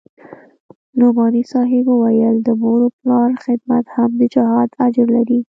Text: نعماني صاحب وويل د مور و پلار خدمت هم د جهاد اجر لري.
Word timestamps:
نعماني 0.99 1.43
صاحب 1.51 1.85
وويل 1.93 2.35
د 2.43 2.47
مور 2.61 2.79
و 2.87 2.93
پلار 2.97 3.29
خدمت 3.45 3.85
هم 3.95 4.09
د 4.19 4.21
جهاد 4.33 4.69
اجر 4.85 5.07
لري. 5.15 5.39